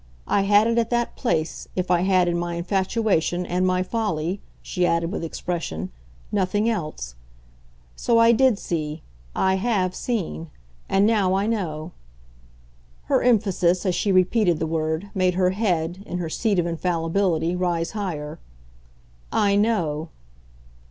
I 0.25 0.41
had 0.41 0.65
it 0.65 0.79
at 0.79 0.89
that 0.89 1.15
place 1.15 1.67
if 1.75 1.91
I 1.91 2.01
had, 2.01 2.27
in 2.27 2.35
my 2.35 2.55
infatuation 2.55 3.45
and 3.45 3.67
my 3.67 3.83
folly," 3.83 4.41
she 4.63 4.83
added 4.83 5.11
with 5.11 5.23
expression, 5.23 5.91
"nothing 6.31 6.67
else. 6.67 7.13
So 7.95 8.17
I 8.17 8.31
did 8.31 8.57
see 8.57 9.03
I 9.35 9.57
HAVE 9.57 9.93
seen. 9.93 10.49
And 10.89 11.05
now 11.05 11.35
I 11.35 11.45
know." 11.45 11.91
Her 13.03 13.21
emphasis, 13.21 13.85
as 13.85 13.93
she 13.93 14.11
repeated 14.11 14.57
the 14.57 14.65
word, 14.65 15.11
made 15.13 15.35
her 15.35 15.51
head, 15.51 16.01
in 16.07 16.17
her 16.17 16.29
seat 16.31 16.57
of 16.57 16.65
infallibility, 16.65 17.55
rise 17.55 17.91
higher. 17.91 18.39
"I 19.31 19.55
know." 19.55 20.09